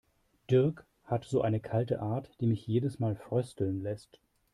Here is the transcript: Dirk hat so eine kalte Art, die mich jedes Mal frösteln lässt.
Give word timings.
Dirk 0.49 0.87
hat 1.03 1.25
so 1.25 1.43
eine 1.43 1.59
kalte 1.59 2.01
Art, 2.01 2.31
die 2.41 2.47
mich 2.47 2.65
jedes 2.65 2.97
Mal 2.97 3.15
frösteln 3.15 3.83
lässt. 3.83 4.19